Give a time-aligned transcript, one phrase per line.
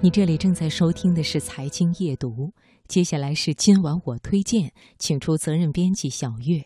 [0.00, 2.30] 你这里正在收听的是《财经夜读》，
[2.86, 6.64] 接下来是今晚我推荐，请出责任编辑小月。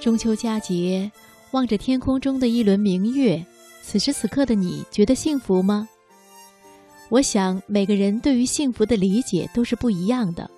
[0.00, 1.12] 中秋佳节，
[1.50, 3.44] 望着天空中的一轮明月，
[3.82, 5.86] 此时此刻的你觉得幸福吗？
[7.10, 10.50] 我想每个人对于幸福的理解都是不一样的。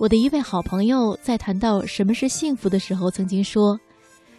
[0.00, 3.78] 我的一位好朋友在谈到什么是幸福的时候，曾经说：“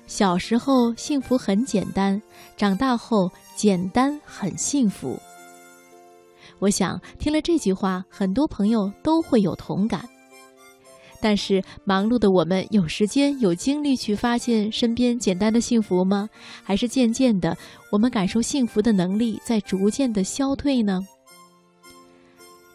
[0.08, 2.20] 小时候幸福很简单，
[2.58, 5.16] 长大后简单很幸福。”
[6.58, 10.04] 我想听了这句话，很多朋友都会有同感。
[11.22, 16.28] 但是忙碌的我们，有时间有精力去发现身边简单的幸福吗？
[16.64, 17.56] 还是渐渐的，
[17.92, 21.00] 我们感受幸福的能力在逐渐的消退呢？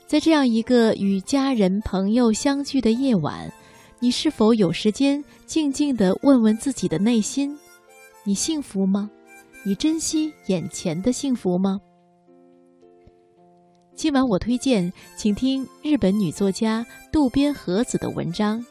[0.07, 3.53] 在这样一个与家人朋友相聚的夜晚，
[3.99, 7.59] 你是否有时间静静地问问自己的内心：
[8.23, 9.11] 你幸福吗？
[9.65, 11.81] 你珍惜眼前的幸福吗？
[13.97, 18.61] 今晚我推荐，请听日本女作家渡边和子的文章《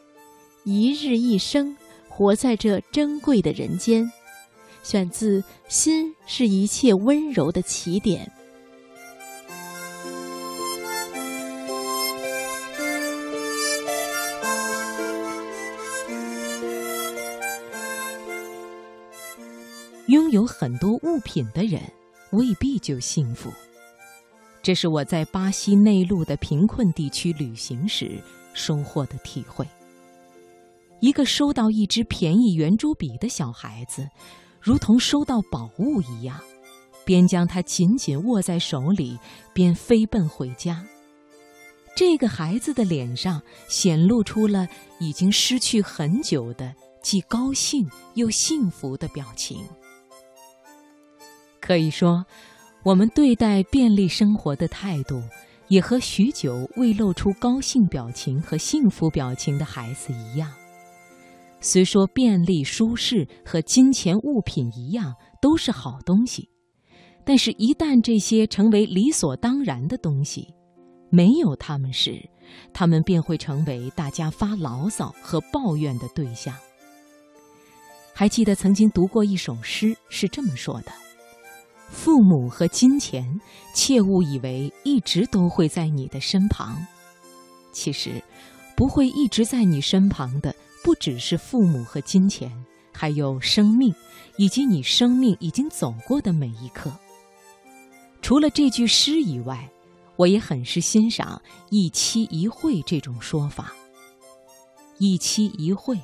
[0.63, 1.75] 一日一生，
[2.07, 4.05] 活在这珍贵的人间》，
[4.83, 8.25] 选自《心是一切温柔的起点》。
[20.15, 21.81] 拥有很多物品的人
[22.31, 23.51] 未必就幸福，
[24.63, 29.67] 这是我在巴西内陆的贫困地区旅行时收获的体会。
[31.01, 34.07] 一个收到一支便宜圆珠笔的小孩子，
[34.61, 36.39] 如同收到宝物一样，
[37.03, 39.19] 边将它紧紧握在手里，
[39.51, 40.81] 边飞奔回家。
[41.93, 44.65] 这个孩子的脸上显露出了
[44.97, 49.61] 已经失去很久的既高兴又幸福的表情。
[51.65, 52.23] 可以说，
[52.83, 55.19] 我们对待便利生活的态度，
[55.67, 60.53] 也和许久未露出高兴表情和幸福表情的孩子一样。
[61.59, 66.47] 虽说便利、舒适和金钱、物品一样都是好东西，
[67.23, 70.53] 但是，一旦这些成为理所当然的东西，
[71.09, 72.29] 没有他们时，
[72.71, 76.53] 他们便会成为大家发牢骚和抱怨的对象。
[78.13, 80.91] 还记得曾经读过一首诗，是这么说的。
[81.95, 83.39] 父母和金钱，
[83.73, 86.85] 切勿以为一直都会在你的身旁。
[87.71, 88.21] 其实，
[88.75, 92.51] 不会一直在你身旁的，不只是父母和金钱，
[92.91, 93.95] 还有生命，
[94.37, 96.91] 以及你生命已经走过的每一刻。
[98.21, 99.67] 除了这句诗以外，
[100.15, 101.41] 我也很是欣赏
[101.71, 103.73] “一期一会”这种说法。
[104.99, 105.97] 一期一会，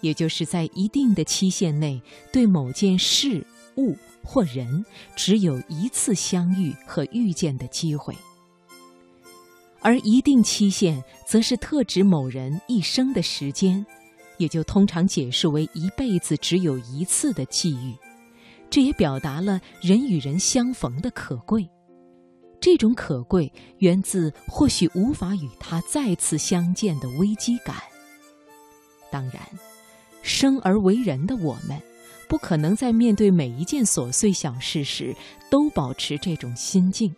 [0.00, 3.46] 也就是在一定的期限内，对某件事
[3.76, 3.96] 物。
[4.26, 4.82] 或人
[5.14, 8.16] 只有一次相遇和遇见的机会，
[9.82, 13.84] 而一定期限则是特指某人一生的时间，
[14.38, 17.94] 也就通常解释为一辈子只有一次的际遇。
[18.70, 21.68] 这也表达了人与人相逢的可贵，
[22.58, 27.76] 这种可贵源自或许无法与他再次相见的危机感。
[29.12, 29.42] 当然，
[30.22, 31.78] 生而为人的我们。
[32.28, 35.14] 不可能在面对每一件琐碎小事时
[35.50, 37.14] 都保持这种心境，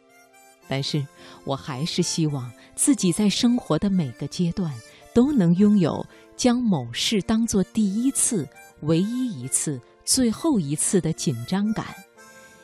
[0.68, 1.04] 但是
[1.44, 4.72] 我还是希望自己在生活的每个阶段
[5.14, 6.04] 都能拥有
[6.36, 8.48] 将某事当作第一次、
[8.80, 11.86] 唯一一次、最后一次的紧张感，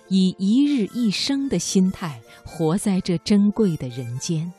[0.08, 4.52] 以一日一生的心态活在这珍贵的人间。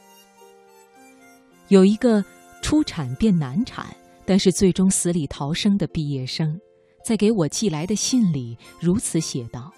[1.68, 2.24] 有一个
[2.62, 3.96] 出产变难产，
[4.26, 6.60] 但是最终死里逃生的毕业生。
[7.04, 9.72] 在给我寄来的信里，如此写道：“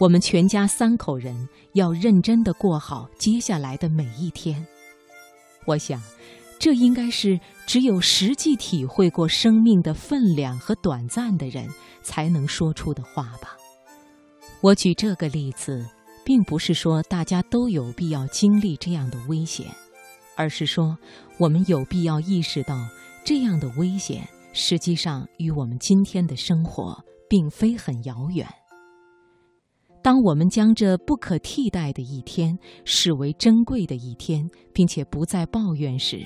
[0.00, 4.66] 我们全家三口人要认真的过好接下来的每一天。”
[5.66, 6.02] 我想，
[6.58, 11.68] 这应该是只有实际体会过生命的分量和短暂的人
[12.02, 13.56] 才能说出的话吧。
[14.60, 15.86] 我举这个例子，
[16.24, 19.66] 并不是说大家都有必要经历这样的危险，
[20.36, 20.98] 而是说
[21.38, 22.76] 我们有必要意识到
[23.24, 24.28] 这样的危险。
[24.56, 26.96] 实际上，与我们今天的生活
[27.28, 28.46] 并非很遥远。
[30.00, 36.24] 当我们将这不可替代的一天视为珍贵的一天，并且不再抱怨时，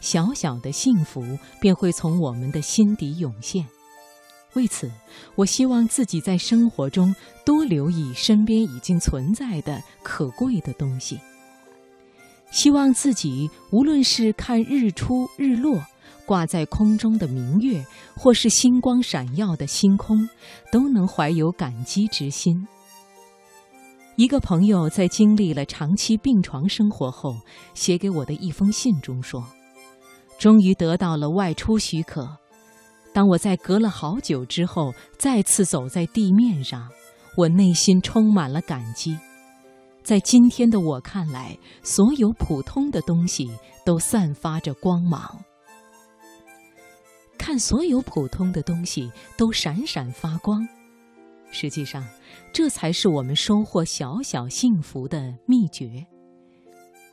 [0.00, 1.22] 小小的幸福
[1.58, 3.66] 便会从我们的心底涌现。
[4.52, 4.90] 为此，
[5.34, 7.14] 我希望自己在生活中
[7.46, 11.18] 多留意身边已经存在的可贵的东西。
[12.50, 15.82] 希望自己无论是看日出日落。
[16.26, 17.84] 挂在空中的明月，
[18.16, 20.28] 或是星光闪耀的星空，
[20.72, 22.66] 都能怀有感激之心。
[24.16, 27.36] 一个朋友在经历了长期病床生活后，
[27.74, 29.44] 写给我的一封信中说
[30.38, 32.38] ：“终于得到了外出许可。
[33.12, 36.88] 当我在隔了好久之后再次走在地面上，
[37.36, 39.18] 我内心充满了感激。
[40.02, 43.50] 在今天的我看来，所有普通的东西
[43.84, 45.42] 都散发着光芒。
[47.44, 50.66] 看所有普通的东西都闪闪发光。”
[51.52, 52.02] 实际上，
[52.54, 56.06] 这才是我们收获小小幸福的秘诀。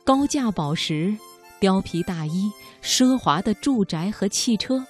[0.04, 1.14] 高价宝石、
[1.60, 2.50] 貂皮大衣、
[2.82, 4.82] 奢华的住宅和汽车，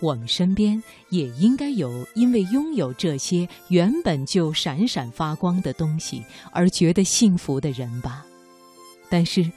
[0.00, 8.24] 我们身边也应该有因为拥有这些原本就闪闪发光的东西而觉得幸福的人吧。
[9.10, 9.52] 但是，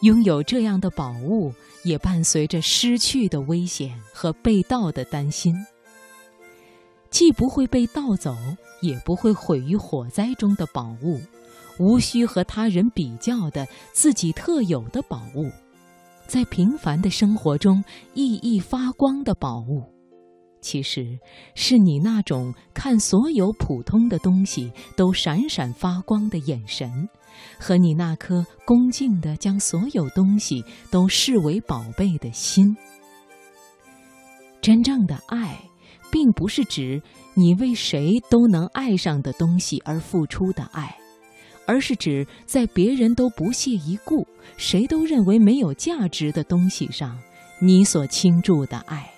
[0.00, 1.54] 拥有这样的宝物
[1.86, 5.54] 也伴随着失去的危险和被盗的担心。
[7.08, 8.36] 既不会被盗走。
[8.82, 11.18] 也不会毁于火灾中的宝物，
[11.78, 15.50] 无需和他人比较的自己特有的宝物，
[16.26, 17.82] 在平凡的生活中
[18.14, 19.82] 熠熠发光的宝物，
[20.60, 21.18] 其实
[21.54, 27.08] 是你那种看所有普通的东西都闪闪发光的眼神，
[27.58, 32.76] 和你那颗恭敬的将所有东西都视为宝贝的心。
[34.60, 35.58] 真正的爱。
[36.08, 37.02] 并不是指
[37.34, 40.96] 你为谁都能爱上的东西而付出的爱，
[41.66, 47.18] 而是指在别人都不屑一顾、谁都认为没有价值的东西上，
[47.60, 49.10] 你所倾注的爱。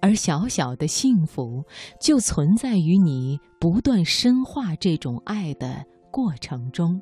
[0.00, 1.64] 而小小的幸福，
[2.00, 5.86] 就存在于你不断深化这种爱的
[6.16, 6.98] 过程中。